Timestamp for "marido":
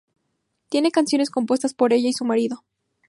2.25-2.63